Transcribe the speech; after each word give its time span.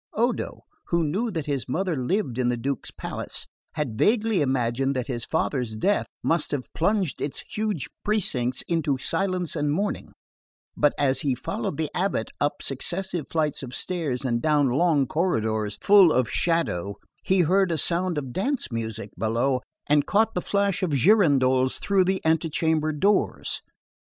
Odo, 0.15 0.61
who 0.87 1.03
knew 1.03 1.29
that 1.29 1.45
his 1.45 1.69
mother 1.69 1.95
lived 1.95 2.39
in 2.39 2.47
the 2.49 2.57
Duke's 2.57 2.89
palace, 2.89 3.45
had 3.75 3.99
vaguely 3.99 4.41
imagined 4.41 4.95
that 4.95 5.05
his 5.05 5.25
father's 5.25 5.75
death 5.77 6.07
must 6.23 6.49
have 6.49 6.73
plunged 6.73 7.21
its 7.21 7.43
huge 7.47 7.87
precincts 8.03 8.63
into 8.63 8.97
silence 8.97 9.55
and 9.55 9.71
mourning; 9.71 10.11
but 10.75 10.95
as 10.97 11.19
he 11.19 11.35
followed 11.35 11.77
the 11.77 11.91
abate 11.93 12.31
up 12.41 12.63
successive 12.63 13.27
flights 13.29 13.61
of 13.61 13.75
stairs 13.75 14.25
and 14.25 14.41
down 14.41 14.69
long 14.69 15.05
corridors 15.05 15.77
full 15.83 16.11
of 16.11 16.27
shadow 16.27 16.95
he 17.23 17.41
heard 17.41 17.71
a 17.71 17.77
sound 17.77 18.17
of 18.17 18.33
dance 18.33 18.71
music 18.71 19.11
below 19.19 19.61
and 19.85 20.07
caught 20.07 20.33
the 20.33 20.41
flash 20.41 20.81
of 20.81 20.89
girandoles 20.89 21.77
through 21.77 22.03
the 22.03 22.25
antechamber 22.25 22.91
doors. 22.91 23.61